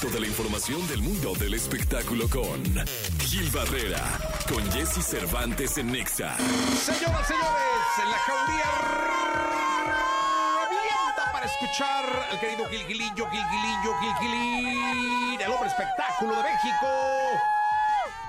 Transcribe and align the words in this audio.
Toda 0.00 0.20
la 0.20 0.26
información 0.28 0.86
del 0.86 1.02
mundo 1.02 1.34
del 1.34 1.54
espectáculo 1.54 2.28
con 2.28 2.62
Gil 3.18 3.50
Barrera, 3.50 4.00
con 4.48 4.64
Jesse 4.70 5.04
Cervantes 5.04 5.76
en 5.76 5.90
Nexa. 5.90 6.36
Señoras, 6.36 7.26
señores, 7.26 7.88
en 8.04 8.10
la 8.10 8.18
jauría 8.18 9.08
para 11.32 11.46
escuchar 11.46 12.28
al 12.30 12.38
querido 12.38 12.68
Gilgilillo, 12.68 13.28
Gilgilillo, 13.28 13.98
Gilgilín, 14.00 15.40
el 15.40 15.50
hombre 15.50 15.68
espectáculo 15.68 16.36
de 16.36 16.42
México. 16.44 17.57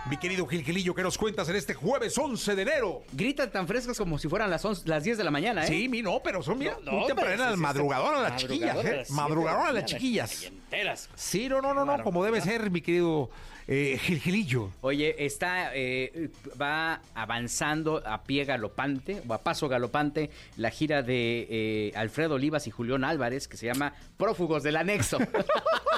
Mi 0.05 0.17
querido 0.17 0.47
Gilgilillo, 0.47 0.95
¿qué 0.95 1.03
nos 1.03 1.17
cuentas 1.17 1.49
en 1.49 1.55
este 1.55 1.73
jueves 1.73 2.17
11 2.17 2.55
de 2.55 2.61
enero? 2.61 3.03
Gritan 3.11 3.51
tan 3.51 3.67
frescas 3.67 3.97
como 3.97 4.17
si 4.17 4.27
fueran 4.27 4.49
las, 4.49 4.63
11 4.63 4.87
las 4.87 5.03
10 5.03 5.17
de 5.19 5.23
la 5.23 5.29
mañana, 5.29 5.65
¿eh? 5.65 5.67
Sí, 5.67 5.87
mi 5.87 6.01
no, 6.01 6.21
pero 6.23 6.41
son 6.41 6.57
bien 6.57 6.73
No, 6.83 7.01
no, 7.01 7.05
tempranas, 7.05 7.57
madrugadoras 7.57 8.21
las 8.21 8.35
chiquillas, 8.41 8.85
¿eh? 8.85 9.03
Madrugadoras 9.09 9.73
las 9.73 9.85
chiquillas. 9.85 10.43
enteras. 10.45 11.09
Sí, 11.15 11.47
no, 11.47 11.61
no, 11.61 11.73
no, 11.73 11.85
no, 11.85 12.01
como 12.03 12.23
debe 12.23 12.41
ser, 12.41 12.71
mi 12.71 12.81
querido 12.81 13.29
eh, 13.67 13.99
Gilgilillo. 14.01 14.71
Oye, 14.81 15.25
está, 15.25 15.71
eh, 15.75 16.31
va 16.59 17.01
avanzando 17.13 18.01
a 18.03 18.23
pie 18.23 18.45
galopante, 18.45 19.21
o 19.27 19.33
a 19.33 19.43
paso 19.43 19.67
galopante, 19.67 20.31
la 20.57 20.71
gira 20.71 21.03
de 21.03 21.45
eh, 21.49 21.91
Alfredo 21.95 22.35
Olivas 22.35 22.65
y 22.65 22.71
Julián 22.71 23.03
Álvarez, 23.03 23.47
que 23.47 23.57
se 23.57 23.67
llama 23.67 23.93
Prófugos 24.17 24.63
del 24.63 24.77
Anexo. 24.77 25.19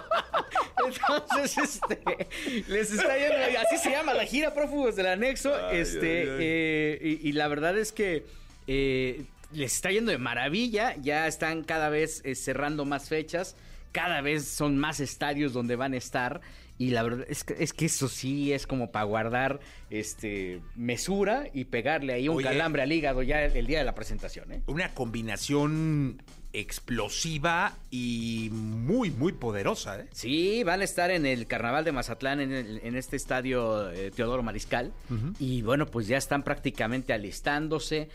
Entonces, 0.92 1.58
este, 1.58 2.28
les 2.68 2.92
está 2.92 3.18
yendo, 3.18 3.36
así 3.60 3.78
se 3.78 3.92
llama 3.92 4.14
la 4.14 4.26
gira 4.26 4.54
Prófugos 4.54 4.96
del 4.96 5.08
Anexo, 5.08 5.70
este, 5.70 6.26
eh, 6.28 7.00
y, 7.22 7.30
y 7.30 7.32
la 7.34 7.48
verdad 7.48 7.78
es 7.78 7.92
que 7.92 8.26
eh, 8.68 9.24
les 9.54 9.74
está 9.74 9.92
yendo 9.92 10.12
de 10.12 10.18
maravilla, 10.18 10.96
ya 11.02 11.28
están 11.28 11.64
cada 11.64 11.90
vez 11.90 12.22
eh, 12.24 12.36
cerrando 12.36 12.86
más 12.86 13.10
fechas, 13.10 13.56
cada 13.92 14.22
vez 14.22 14.48
son 14.48 14.78
más 14.78 15.00
estadios 15.00 15.54
donde 15.54 15.76
van 15.76 15.94
a 15.94 15.98
estar. 15.98 16.42
Y 16.78 16.90
la 16.90 17.04
verdad 17.04 17.28
es 17.30 17.44
que, 17.44 17.56
es 17.60 17.74
que 17.74 17.86
eso 17.86 18.08
sí 18.08 18.54
es 18.54 18.66
como 18.66 18.92
para 18.92 19.06
guardar 19.06 19.60
este 19.92 20.62
mesura 20.76 21.44
y 21.54 21.66
pegarle 21.66 22.14
ahí 22.14 22.28
un 22.28 22.38
Oye. 22.38 22.46
calambre 22.48 22.82
al 22.82 22.92
hígado 22.92 23.22
ya 23.22 23.44
el, 23.44 23.56
el 23.56 23.68
día 23.68 23.78
de 23.78 23.86
la 23.86 23.94
presentación, 23.94 24.52
¿eh? 24.52 24.62
Una 24.66 24.92
combinación 24.96 26.24
explosiva 26.54 27.78
y 27.90 28.50
muy, 28.52 29.12
muy 29.12 29.32
poderosa, 29.34 30.00
¿eh? 30.00 30.08
Sí, 30.12 30.64
van 30.64 30.82
a 30.82 30.84
estar 30.84 31.12
en 31.12 31.26
el 31.26 31.48
Carnaval 31.48 31.84
de 31.86 31.92
Mazatlán, 31.92 32.40
en, 32.42 32.52
el- 32.52 32.80
en 32.84 32.96
este 32.96 33.16
estadio 33.16 33.90
eh, 33.92 34.12
Teodoro 34.12 34.44
Mariscal. 34.44 34.92
Y 35.40 35.62
bueno, 35.62 35.86
pues 35.86 36.08
ya 36.08 36.18
están 36.18 36.44
prácticamente 36.44 37.14
alistándose. 37.14 38.10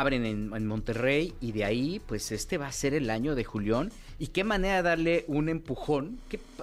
Abren 0.00 0.24
en, 0.24 0.66
Monterrey 0.66 1.34
y 1.40 1.52
de 1.52 1.64
ahí, 1.64 2.00
pues 2.06 2.32
este 2.32 2.56
va 2.56 2.66
a 2.66 2.72
ser 2.72 2.94
el 2.94 3.10
año 3.10 3.34
de 3.34 3.44
Julián. 3.44 3.92
Y 4.18 4.28
qué 4.28 4.44
manera 4.44 4.76
de 4.76 4.82
darle 4.82 5.24
un 5.26 5.48
empujón, 5.48 6.18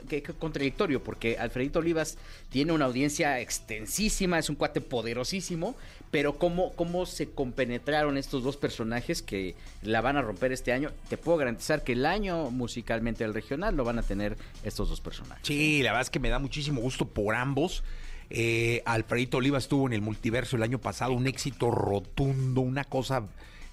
qué 0.08 0.23
contradictorio, 0.23 1.03
porque 1.03 1.38
Alfredito 1.38 1.80
Olivas 1.80 2.17
tiene 2.50 2.72
una 2.72 2.85
audiencia 2.85 3.39
extensísima, 3.39 4.39
es 4.39 4.50
un 4.50 4.55
cuate 4.55 4.81
poderosísimo, 4.81 5.75
pero 6.09 6.38
cómo, 6.38 6.73
cómo 6.73 7.05
se 7.05 7.30
compenetraron 7.30 8.17
estos 8.17 8.44
dos 8.44 8.57
personajes 8.57 9.22
que 9.22 9.55
la 9.83 10.02
van 10.02 10.17
a 10.17 10.22
romper 10.22 10.52
este 10.52 10.72
año. 10.72 10.91
Te 11.09 11.17
puedo 11.17 11.38
garantizar 11.38 11.83
que 11.83 11.94
el 11.94 12.05
año 12.05 12.50
musicalmente 12.50 13.23
del 13.23 13.33
regional 13.33 13.75
lo 13.75 13.83
van 13.83 14.00
a 14.00 14.03
tener 14.03 14.38
estos 14.63 14.89
dos 14.89 15.02
personajes. 15.02 15.45
Sí, 15.45 15.83
la 15.83 15.91
verdad 15.91 16.03
es 16.03 16.09
que 16.09 16.19
me 16.19 16.30
da 16.30 16.39
muchísimo 16.39 16.81
gusto 16.81 17.05
por 17.05 17.35
ambos. 17.35 17.83
Eh, 18.30 18.81
Alfredito 18.85 19.38
Oliva 19.38 19.58
estuvo 19.58 19.88
en 19.88 19.94
el 19.94 20.02
multiverso 20.02 20.55
el 20.55 20.63
año 20.63 20.80
pasado, 20.80 21.13
un 21.13 21.27
éxito 21.27 21.72
rotundo, 21.72 22.61
una 22.61 22.83
cosa 22.83 23.23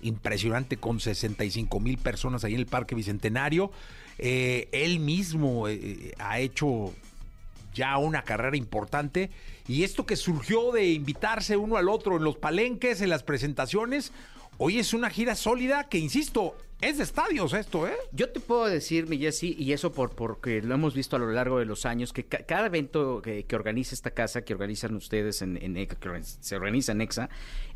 impresionante 0.01 0.77
con 0.77 1.01
65 1.01 1.81
mil 1.81 1.99
personas 1.99 2.45
ahí 2.45 2.55
en 2.55 2.61
el 2.61 2.67
Parque 2.67 2.95
Bicentenario. 2.95 3.71
Eh, 4.19 4.69
él 4.73 5.01
mismo 5.01 5.69
eh, 5.69 6.15
ha 6.19 6.39
hecho 6.39 6.95
ya 7.75 7.99
una 7.99 8.23
carrera 8.23 8.57
importante 8.57 9.31
y 9.69 9.85
esto 9.85 10.07
que 10.07 10.17
surgió 10.17 10.73
de 10.73 10.87
invitarse 10.93 11.57
uno 11.59 11.77
al 11.77 11.89
otro 11.89 12.17
en 12.17 12.25
los 12.25 12.37
palenques, 12.37 13.03
en 13.03 13.11
las 13.11 13.23
presentaciones, 13.23 14.13
hoy 14.57 14.79
es 14.79 14.95
una 14.95 15.11
gira 15.11 15.35
sólida 15.35 15.85
que, 15.85 15.99
insisto, 15.99 16.57
es 16.81 16.99
de 16.99 17.05
estadios 17.05 17.55
esto, 17.55 17.89
¿eh? 17.89 17.95
Yo 18.13 18.29
te 18.31 18.39
puedo 18.39 18.67
decir, 18.67 19.07
mi 19.09 19.17
Jessy, 19.19 19.57
y 19.59 19.73
eso 19.73 19.93
por 19.93 20.11
porque 20.15 20.61
lo 20.61 20.75
hemos 20.75 20.95
visto 20.95 21.17
a 21.17 21.19
lo 21.19 21.31
largo 21.33 21.59
de 21.59 21.65
los 21.65 21.87
años, 21.87 22.13
que 22.13 22.25
ca- 22.25 22.45
cada 22.45 22.67
evento 22.67 23.23
que, 23.23 23.47
organiza 23.57 23.95
esta 23.95 24.11
casa, 24.11 24.43
que 24.43 24.53
organizan 24.53 24.95
ustedes 24.95 25.41
en, 25.41 25.57
en 25.57 25.75
que 25.75 25.97
se 26.23 26.55
organiza 26.55 26.93
en 26.93 27.01
EXA, 27.01 27.31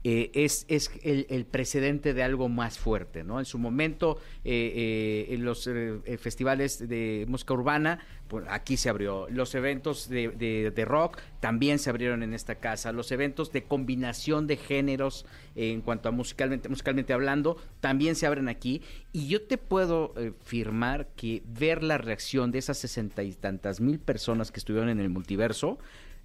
eh, 0.05 0.31
es, 0.35 0.65
es 0.69 0.91
el, 1.03 1.47
precedente 1.47 2.13
de 2.15 2.23
algo 2.23 2.49
más 2.49 2.79
fuerte, 2.79 3.25
¿no? 3.25 3.39
En 3.39 3.47
su 3.47 3.59
momento, 3.59 4.19
eh, 4.45 5.27
eh, 5.29 5.35
en 5.35 5.45
los 5.45 5.67
eh, 5.67 6.19
festivales 6.19 6.87
de 6.89 7.25
música 7.29 7.55
urbana, 7.55 8.05
pues, 8.29 8.45
aquí 8.49 8.77
se 8.77 8.89
abrió. 8.91 9.29
Los 9.31 9.55
eventos 9.55 10.09
de, 10.09 10.29
de- 10.29 10.71
de 10.71 10.85
rock 10.85 11.19
también 11.41 11.79
se 11.79 11.91
abrieron 11.91 12.23
en 12.23 12.33
esta 12.35 12.57
casa. 12.57 12.93
Los 12.93 13.11
eventos 13.13 13.51
de 13.51 13.65
combinación 13.65 14.47
de 14.47 14.57
géneros, 14.57 15.27
en 15.57 15.81
cuanto 15.81 16.09
a 16.09 16.13
musicalmente, 16.13 16.69
musicalmente 16.69 17.13
hablando, 17.13 17.57
también 17.81 18.15
se 18.15 18.27
abren 18.27 18.49
aquí. 18.49 18.83
Y 19.13 19.29
yo 19.29 19.43
te 19.43 19.59
puedo 19.59 20.15
eh, 20.17 20.33
firmar 20.45 21.09
que 21.17 21.43
ver 21.47 21.83
la 21.83 21.99
reacción 21.99 22.51
de 22.53 22.59
esas 22.59 22.79
sesenta 22.79 23.23
y 23.23 23.33
tantas 23.33 23.81
mil 23.81 23.99
personas 23.99 24.53
que 24.53 24.61
estuvieron 24.61 24.89
en 24.89 25.01
el 25.01 25.11
multiverso, 25.11 25.79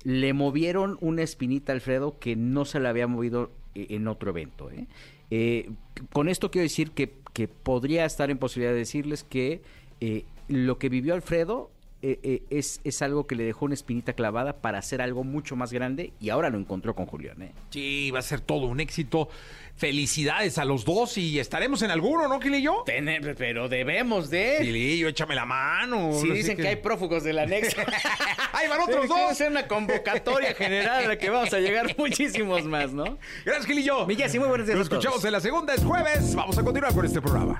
le 0.06 0.34
movieron 0.34 0.98
una 1.02 1.24
espinita 1.24 1.72
a 1.72 1.76
Alfredo 1.76 2.20
que 2.20 2.36
no 2.36 2.64
se 2.64 2.80
le 2.80 2.88
había 2.88 3.08
movido 3.08 3.52
eh, 3.74 3.88
en 3.90 4.08
otro 4.08 4.30
evento. 4.30 4.70
¿eh? 4.70 4.88
Eh, 5.32 5.72
con 6.14 6.30
esto 6.30 6.52
quiero 6.52 6.64
decir 6.64 6.92
que, 6.92 7.14
que 7.34 7.48
podría 7.48 8.06
estar 8.06 8.30
en 8.30 8.38
posibilidad 8.38 8.72
de 8.72 8.80
decirles 8.80 9.24
que 9.24 9.62
lo 10.48 10.78
que 10.78 10.90
vivió 10.90 11.16
Alfredo 11.16 11.72
eh, 12.08 12.20
eh, 12.22 12.44
es, 12.52 12.82
es 12.84 13.02
algo 13.02 13.26
que 13.26 13.34
le 13.36 13.44
dejó 13.44 13.66
una 13.66 13.74
espinita 13.74 14.14
clavada 14.14 14.58
para 14.62 14.78
hacer 14.78 15.02
algo 15.02 15.24
mucho 15.24 15.56
más 15.56 15.74
grande 15.74 16.14
y 16.20 16.30
ahora 16.30 16.52
lo 16.52 16.60
encontró 16.60 16.94
con 16.94 17.08
Julián. 17.08 17.42
¿eh? 17.42 17.52
Sí, 17.72 18.12
va 18.12 18.20
a 18.20 18.22
ser 18.22 18.42
todo 18.42 18.68
un 18.68 18.80
éxito. 18.80 19.28
Felicidades 19.76 20.58
a 20.58 20.64
los 20.66 20.86
dos 20.86 21.18
y 21.18 21.38
estaremos 21.40 21.82
en 21.82 21.92
alguno, 21.92 22.28
¿no, 22.30 22.40
Quilillo? 22.40 22.84
Tener- 22.86 23.36
pero 23.36 23.68
debemos 23.68 24.30
de... 24.30 24.58
Quilillo, 24.62 25.08
échame 25.10 25.36
la 25.36 25.46
mano. 25.46 26.14
Si 26.14 26.28
No 26.30 26.34
dicen 26.34 26.56
que 26.58 26.68
hay 26.68 26.76
prófugos 26.78 27.24
del 27.24 27.40
anexo. 27.40 27.82
¡Ahí 28.54 28.70
van 28.70 28.82
otros 28.82 29.08
dos! 29.10 29.36
ser 29.36 29.52
una 29.52 29.68
convocatoria 29.68 30.54
general 30.54 31.06
a 31.06 31.08
la 31.10 31.18
que 31.18 31.30
vamos 31.30 31.52
a 31.54 31.60
llegar 31.60 31.94
muchísimos 31.98 32.64
más, 32.66 32.94
¿no? 32.94 33.18
Gracias, 33.44 33.66
Quilillo. 33.66 34.06
Mi 34.06 34.16
Jessy, 34.16 34.40
muy 34.40 34.48
buenos 34.48 34.68
días 34.68 34.78
Nos 34.78 34.88
a 34.88 34.90
todos. 34.92 35.04
escuchamos 35.04 35.26
en 35.26 35.32
la 35.34 35.40
segunda, 35.42 35.74
es 35.74 35.84
jueves. 35.84 36.36
Vamos 36.36 36.58
a 36.58 36.64
continuar 36.64 36.94
con 36.94 37.06
este 37.06 37.20
programa. 37.22 37.60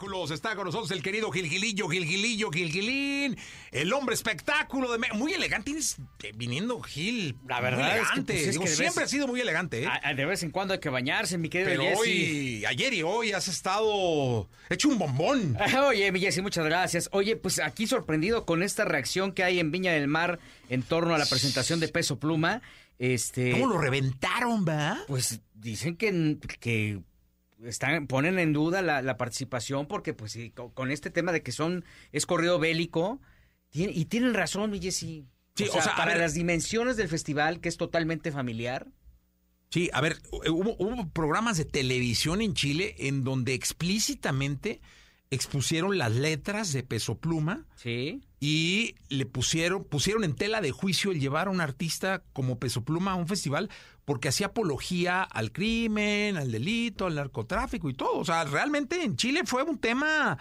Espectáculos. 0.00 0.30
Está 0.30 0.56
con 0.56 0.64
nosotros 0.64 0.90
el 0.92 1.02
querido 1.02 1.30
Gilgilillo, 1.30 1.88
Gilgilillo, 1.88 2.50
Gilgilín. 2.50 3.36
El 3.70 3.92
hombre 3.92 4.14
espectáculo 4.14 4.90
de... 4.92 4.98
Me- 4.98 5.08
Muy 5.14 5.32
elegante 5.32 5.72
eh, 5.72 6.32
viniendo 6.34 6.80
Gil. 6.80 7.36
La 7.46 7.60
verdad 7.60 7.78
muy 7.78 7.86
es 7.86 7.92
que, 7.92 7.98
elegante. 8.00 8.32
pues, 8.34 8.46
es 8.46 8.50
Digo, 8.52 8.64
que 8.64 8.70
de 8.70 8.76
siempre 8.76 9.02
vez- 9.02 9.04
ha 9.04 9.08
sido 9.08 9.26
muy 9.28 9.40
elegante, 9.40 9.82
¿eh? 9.82 9.86
A- 9.86 10.00
a- 10.08 10.14
de 10.14 10.24
vez 10.24 10.42
en 10.42 10.50
cuando 10.50 10.74
hay 10.74 10.80
que 10.80 10.88
bañarse, 10.88 11.36
mi 11.38 11.48
querido 11.48 11.70
Pero 11.70 11.98
hoy, 11.98 12.64
ayer 12.66 12.94
y 12.94 13.02
hoy 13.02 13.32
has 13.32 13.48
estado 13.48 14.48
hecho 14.70 14.88
un 14.88 14.98
bombón. 14.98 15.56
Oye, 15.88 16.10
mi 16.12 16.20
Jessy, 16.20 16.40
muchas 16.40 16.64
gracias. 16.64 17.08
Oye, 17.12 17.36
pues 17.36 17.58
aquí 17.60 17.86
sorprendido 17.86 18.46
con 18.46 18.62
esta 18.62 18.84
reacción 18.84 19.32
que 19.32 19.44
hay 19.44 19.60
en 19.60 19.70
Viña 19.70 19.92
del 19.92 20.08
Mar 20.08 20.38
en 20.68 20.82
torno 20.82 21.14
a 21.14 21.18
la 21.18 21.26
presentación 21.26 21.78
de 21.80 21.88
Peso 21.88 22.18
Pluma. 22.18 22.62
Este, 22.98 23.52
¿Cómo 23.52 23.66
lo 23.66 23.78
reventaron, 23.78 24.64
va? 24.68 24.98
pues 25.08 25.40
dicen 25.54 25.96
que, 25.96 26.36
que 26.60 27.00
están, 27.64 28.06
ponen 28.06 28.38
en 28.38 28.52
duda 28.52 28.82
la, 28.82 29.02
la 29.02 29.16
participación 29.16 29.86
porque 29.86 30.14
pues 30.14 30.32
sí, 30.32 30.50
co- 30.50 30.72
con, 30.72 30.90
este 30.90 31.10
tema 31.10 31.32
de 31.32 31.42
que 31.42 31.52
son 31.52 31.84
es 32.12 32.26
corrido 32.26 32.58
bélico 32.58 33.20
tiene- 33.70 33.92
y 33.92 34.06
tienen 34.06 34.34
razón, 34.34 34.70
mi 34.70 34.80
Jessy. 34.80 35.26
Sí, 35.56 35.64
o 35.64 35.72
sea, 35.72 35.80
o 35.80 35.82
sea, 35.82 35.92
a 35.92 35.96
para 35.96 36.12
ver- 36.12 36.20
las 36.20 36.34
dimensiones 36.34 36.96
del 36.96 37.08
festival 37.08 37.60
que 37.60 37.68
es 37.68 37.76
totalmente 37.76 38.32
familiar. 38.32 38.86
Sí, 39.70 39.88
a 39.92 40.00
ver, 40.00 40.16
hubo, 40.32 40.74
hubo 40.78 41.08
programas 41.10 41.56
de 41.56 41.64
televisión 41.64 42.40
en 42.42 42.54
Chile 42.54 42.94
en 42.98 43.22
donde 43.22 43.54
explícitamente 43.54 44.80
expusieron 45.30 45.96
las 45.98 46.10
letras 46.12 46.72
de 46.72 46.82
Peso 46.82 47.18
Pluma 47.18 47.64
Sí. 47.76 48.20
y 48.40 48.96
le 49.10 49.26
pusieron, 49.26 49.84
pusieron 49.84 50.24
en 50.24 50.34
tela 50.34 50.60
de 50.60 50.72
juicio 50.72 51.12
el 51.12 51.20
llevar 51.20 51.46
a 51.46 51.50
un 51.50 51.60
artista 51.60 52.24
como 52.32 52.58
Peso 52.58 52.82
Pluma 52.84 53.12
a 53.12 53.14
un 53.14 53.28
festival 53.28 53.70
porque 54.10 54.26
hacía 54.26 54.48
apología 54.48 55.22
al 55.22 55.52
crimen, 55.52 56.36
al 56.36 56.50
delito, 56.50 57.06
al 57.06 57.14
narcotráfico 57.14 57.88
y 57.88 57.94
todo. 57.94 58.18
O 58.18 58.24
sea, 58.24 58.42
realmente 58.42 59.04
en 59.04 59.14
Chile 59.14 59.42
fue 59.44 59.62
un 59.62 59.78
tema 59.78 60.36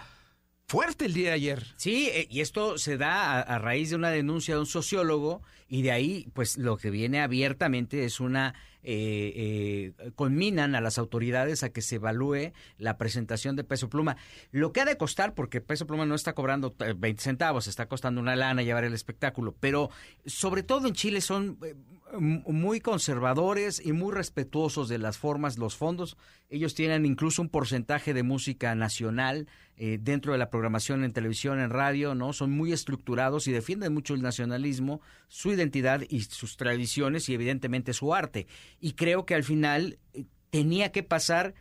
fuerte 0.65 1.05
el 1.05 1.13
día 1.13 1.27
de 1.27 1.35
ayer. 1.35 1.67
Sí, 1.77 2.09
eh, 2.11 2.25
y 2.31 2.41
esto 2.41 2.79
se 2.79 2.97
da 2.97 3.33
a, 3.33 3.41
a, 3.41 3.59
raíz 3.59 3.91
de 3.91 3.95
una 3.95 4.09
denuncia 4.09 4.55
de 4.55 4.61
un 4.61 4.65
sociólogo 4.65 5.43
y 5.67 5.83
de 5.83 5.91
ahí, 5.91 6.27
pues 6.33 6.57
lo 6.57 6.77
que 6.77 6.89
viene 6.89 7.21
abiertamente 7.21 8.05
es 8.05 8.19
una 8.19 8.55
eh, 8.81 9.93
eh, 9.99 10.11
conminan 10.15 10.73
a 10.73 10.79
las 10.79 10.97
autoridades 10.97 11.63
a 11.63 11.69
que 11.69 11.81
se 11.81 11.95
evalúe 11.95 12.53
la 12.77 12.97
presentación 12.97 13.57
de 13.57 13.65
Peso 13.65 13.89
Pluma. 13.89 14.15
Lo 14.51 14.71
que 14.71 14.79
ha 14.79 14.85
de 14.85 14.95
costar, 14.95 15.33
porque 15.33 15.59
Peso 15.59 15.85
Pluma 15.85 16.05
no 16.05 16.15
está 16.15 16.33
cobrando 16.33 16.73
20 16.77 17.09
eh, 17.09 17.15
centavos, 17.17 17.67
está 17.67 17.87
costando 17.87 18.21
una 18.21 18.37
lana 18.37 18.63
llevar 18.63 18.85
el 18.85 18.93
espectáculo, 18.93 19.53
pero 19.59 19.89
sobre 20.25 20.63
todo 20.63 20.87
en 20.87 20.93
Chile 20.93 21.19
son 21.19 21.57
eh, 21.63 21.75
muy 22.17 22.79
conservadores 22.79 23.81
y 23.83 23.93
muy 23.93 24.13
respetuosos 24.13 24.89
de 24.89 24.97
las 24.97 25.17
formas, 25.17 25.57
los 25.57 25.75
fondos. 25.75 26.17
Ellos 26.49 26.73
tienen 26.73 27.05
incluso 27.05 27.41
un 27.41 27.49
porcentaje 27.49 28.13
de 28.13 28.23
música 28.23 28.73
nacional 28.75 29.47
eh, 29.75 29.97
dentro 30.01 30.31
de 30.31 30.39
la 30.39 30.49
programación 30.49 31.03
en 31.03 31.13
televisión, 31.13 31.59
en 31.59 31.69
radio, 31.69 32.15
¿no? 32.15 32.33
Son 32.33 32.51
muy 32.51 32.73
estructurados 32.73 33.47
y 33.47 33.51
defienden 33.51 33.93
mucho 33.93 34.13
el 34.13 34.21
nacionalismo, 34.21 35.01
su 35.27 35.51
identidad 35.51 36.01
y 36.09 36.21
sus 36.21 36.57
tradiciones 36.57 37.29
y 37.29 37.33
evidentemente 37.33 37.93
su 37.93 38.13
arte. 38.13 38.47
Y 38.79 38.93
creo 38.93 39.25
que 39.25 39.35
al 39.35 39.43
final 39.43 39.99
eh, 40.13 40.25
tenía 40.49 40.91
que 40.91 41.03
pasar, 41.03 41.53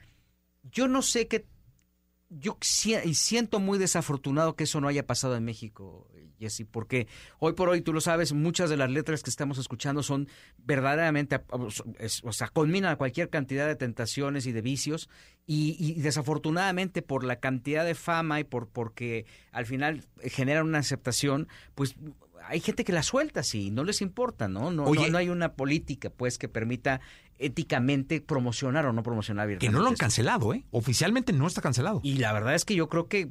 yo 0.62 0.88
no 0.88 1.02
sé 1.02 1.28
qué 1.28 1.46
yo 2.30 2.58
siento 2.60 3.58
muy 3.58 3.78
desafortunado 3.78 4.54
que 4.54 4.64
eso 4.64 4.80
no 4.80 4.88
haya 4.88 5.06
pasado 5.06 5.36
en 5.36 5.44
México, 5.44 6.10
Jesse, 6.38 6.64
porque 6.70 7.06
hoy 7.38 7.52
por 7.52 7.69
hoy, 7.69 7.81
tú 7.81 7.93
lo 7.93 8.00
sabes, 8.00 8.32
muchas 8.32 8.70
de 8.70 8.76
las 8.76 8.90
letras 8.90 9.23
que 9.23 9.31
estamos 9.31 9.58
escuchando 9.58 10.02
son 10.02 10.29
verdaderamente, 10.58 11.40
o 11.50 12.32
sea, 12.32 12.49
culminan 12.49 12.96
cualquier 12.96 13.31
cantidad 13.31 13.67
de 13.67 13.76
tentaciones 13.76 14.46
y 14.46 14.52
de 14.52 14.62
vicios, 14.62 15.08
y, 15.46 15.76
y, 15.79 16.00
desafortunadamente 16.00 17.00
por 17.00 17.25
la 17.25 17.37
cantidad 17.37 17.85
de 17.85 17.94
fama 17.94 18.38
y 18.38 18.44
por 18.44 18.69
porque 18.69 19.25
al 19.50 19.64
final 19.64 20.05
generan 20.20 20.67
una 20.67 20.79
aceptación, 20.79 21.49
pues 21.75 21.96
hay 22.46 22.61
gente 22.61 22.85
que 22.85 22.93
la 22.93 23.02
suelta 23.02 23.40
así, 23.40 23.70
no 23.70 23.85
les 23.85 24.00
importa, 24.00 24.49
¿no? 24.49 24.70
No, 24.70 24.93
no, 24.93 25.08
no 25.08 25.19
hay 25.19 25.29
una 25.29 25.55
política, 25.55 26.11
pues, 26.11 26.38
que 26.38 26.49
permita 26.49 27.00
éticamente 27.38 28.20
promocionar 28.20 28.87
o 28.87 28.93
no 28.93 29.02
promocionar 29.02 29.58
Que 29.58 29.69
no 29.69 29.81
lo 29.81 29.88
han 29.88 29.96
cancelado, 29.96 30.55
¿eh? 30.55 30.64
Oficialmente 30.70 31.32
no 31.32 31.46
está 31.46 31.61
cancelado. 31.61 32.00
Y 32.02 32.14
la 32.14 32.32
verdad 32.32 32.55
es 32.55 32.64
que 32.64 32.75
yo 32.75 32.88
creo 32.88 33.08
que 33.08 33.29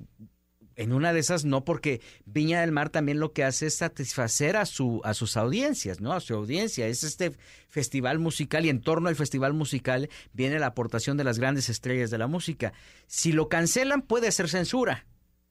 en 0.77 0.93
una 0.93 1.11
de 1.11 1.19
esas 1.19 1.43
no, 1.43 1.65
porque 1.65 2.01
Viña 2.25 2.61
del 2.61 2.71
Mar 2.71 2.89
también 2.89 3.19
lo 3.19 3.33
que 3.33 3.43
hace 3.43 3.65
es 3.65 3.75
satisfacer 3.75 4.55
a 4.55 4.65
su 4.65 5.01
a 5.03 5.13
sus 5.13 5.35
audiencias, 5.35 5.99
¿no? 5.99 6.13
A 6.13 6.19
su 6.21 6.35
audiencia. 6.35 6.87
Es 6.87 7.03
este 7.03 7.33
festival 7.67 8.19
musical 8.19 8.65
y 8.65 8.69
en 8.69 8.81
torno 8.81 9.09
al 9.09 9.15
festival 9.15 9.53
musical 9.53 10.09
viene 10.33 10.59
la 10.59 10.67
aportación 10.67 11.17
de 11.17 11.23
las 11.23 11.39
grandes 11.39 11.67
estrellas 11.69 12.11
de 12.11 12.19
la 12.19 12.27
música. 12.27 12.73
Si 13.07 13.31
lo 13.31 13.49
cancelan 13.49 14.03
puede 14.03 14.31
ser 14.31 14.47
censura. 14.47 15.05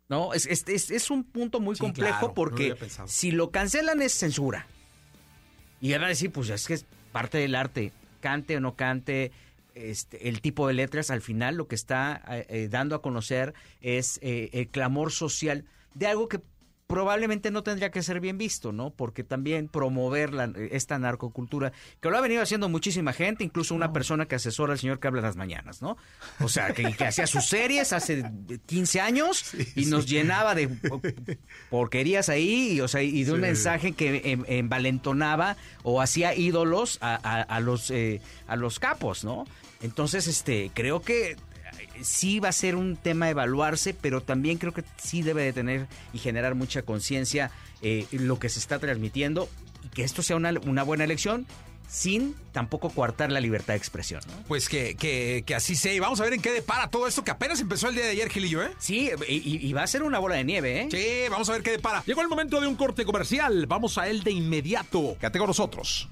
¿No? 0.08 0.34
Es, 0.34 0.46
es, 0.46 0.68
es, 0.68 1.10
un 1.10 1.24
punto 1.24 1.58
muy 1.58 1.74
sí, 1.74 1.80
complejo 1.80 2.18
claro, 2.20 2.34
porque 2.34 2.76
no 2.96 3.08
si 3.08 3.32
lo 3.32 3.50
cancelan 3.50 4.00
es 4.00 4.12
censura. 4.12 4.68
Y 5.80 5.90
van 5.90 6.04
a 6.04 6.08
decir, 6.08 6.30
pues 6.30 6.48
es 6.48 6.64
que 6.64 6.74
es 6.74 6.86
parte 7.10 7.38
del 7.38 7.56
arte 7.56 7.92
cante 8.20 8.56
o 8.56 8.60
no 8.60 8.76
cante, 8.76 9.32
este, 9.76 10.28
el 10.28 10.40
tipo 10.40 10.66
de 10.66 10.74
letras, 10.74 11.10
al 11.10 11.20
final 11.20 11.56
lo 11.56 11.68
que 11.68 11.74
está 11.74 12.22
eh, 12.26 12.68
dando 12.70 12.96
a 12.96 13.02
conocer 13.02 13.54
es 13.80 14.18
eh, 14.22 14.50
el 14.52 14.68
clamor 14.68 15.12
social 15.12 15.64
de 15.94 16.06
algo 16.06 16.28
que 16.28 16.40
probablemente 16.86 17.50
no 17.50 17.62
tendría 17.62 17.90
que 17.90 18.02
ser 18.02 18.20
bien 18.20 18.38
visto, 18.38 18.72
¿no? 18.72 18.90
Porque 18.90 19.24
también 19.24 19.68
promover 19.68 20.32
la, 20.32 20.52
esta 20.70 20.98
narcocultura, 20.98 21.72
que 22.00 22.10
lo 22.10 22.16
ha 22.16 22.20
venido 22.20 22.42
haciendo 22.42 22.68
muchísima 22.68 23.12
gente, 23.12 23.44
incluso 23.44 23.74
una 23.74 23.92
persona 23.92 24.26
que 24.26 24.36
asesora 24.36 24.72
al 24.72 24.78
señor 24.78 25.00
que 25.00 25.08
habla 25.08 25.22
las 25.22 25.36
mañanas, 25.36 25.82
¿no? 25.82 25.96
O 26.40 26.48
sea, 26.48 26.72
que, 26.72 26.92
que 26.92 27.04
hacía 27.04 27.26
sus 27.26 27.46
series 27.46 27.92
hace 27.92 28.24
15 28.66 29.00
años 29.00 29.38
sí, 29.38 29.66
y 29.74 29.86
nos 29.86 30.04
sí. 30.04 30.10
llenaba 30.10 30.54
de 30.54 30.68
porquerías 31.70 32.28
ahí, 32.28 32.74
y, 32.74 32.80
o 32.80 32.88
sea, 32.88 33.02
y 33.02 33.24
de 33.24 33.32
un 33.32 33.40
mensaje 33.40 33.92
que 33.92 34.22
en, 34.24 34.44
envalentonaba 34.46 35.56
o 35.82 36.00
hacía 36.00 36.34
ídolos 36.34 36.98
a, 37.00 37.14
a, 37.14 37.42
a 37.42 37.60
los, 37.60 37.90
eh, 37.90 38.20
a 38.46 38.56
los 38.56 38.78
capos, 38.78 39.24
¿no? 39.24 39.44
Entonces, 39.82 40.26
este, 40.26 40.70
creo 40.72 41.00
que 41.00 41.36
sí 42.00 42.40
va 42.40 42.48
a 42.48 42.52
ser 42.52 42.76
un 42.76 42.96
tema 42.96 43.26
a 43.26 43.30
evaluarse, 43.30 43.94
pero 43.94 44.20
también 44.22 44.58
creo 44.58 44.72
que 44.72 44.84
sí 44.96 45.22
debe 45.22 45.42
de 45.42 45.52
tener 45.52 45.86
y 46.12 46.18
generar 46.18 46.54
mucha 46.54 46.82
conciencia 46.82 47.50
eh, 47.82 48.06
lo 48.12 48.38
que 48.38 48.48
se 48.48 48.58
está 48.58 48.78
transmitiendo 48.78 49.48
y 49.84 49.88
que 49.88 50.04
esto 50.04 50.22
sea 50.22 50.36
una, 50.36 50.52
una, 50.66 50.82
buena 50.82 51.04
elección 51.04 51.46
sin 51.88 52.34
tampoco 52.52 52.90
coartar 52.90 53.30
la 53.30 53.40
libertad 53.40 53.74
de 53.74 53.78
expresión. 53.78 54.20
¿no? 54.26 54.42
Pues 54.48 54.68
que, 54.68 54.96
que, 54.96 55.44
que, 55.46 55.54
así 55.54 55.76
sea. 55.76 55.92
Y 55.92 56.00
vamos 56.00 56.20
a 56.20 56.24
ver 56.24 56.32
en 56.32 56.42
qué 56.42 56.50
depara 56.50 56.88
todo 56.88 57.06
esto 57.06 57.22
que 57.22 57.30
apenas 57.30 57.60
empezó 57.60 57.88
el 57.88 57.94
día 57.94 58.04
de 58.04 58.10
ayer, 58.10 58.28
Gilillo, 58.28 58.62
¿eh? 58.62 58.70
Sí, 58.78 59.10
y, 59.28 59.68
y, 59.68 59.72
va 59.72 59.82
a 59.82 59.86
ser 59.86 60.02
una 60.02 60.18
bola 60.18 60.36
de 60.36 60.44
nieve, 60.44 60.80
¿eh? 60.80 60.88
Sí, 60.90 61.30
vamos 61.30 61.48
a 61.48 61.52
ver 61.52 61.62
qué 61.62 61.72
depara. 61.72 62.02
Llegó 62.04 62.22
el 62.22 62.28
momento 62.28 62.60
de 62.60 62.66
un 62.66 62.74
corte 62.74 63.04
comercial. 63.04 63.66
Vamos 63.66 63.98
a 63.98 64.08
él 64.08 64.22
de 64.22 64.32
inmediato. 64.32 65.16
Quédate 65.20 65.38
con 65.38 65.48
nosotros. 65.48 66.08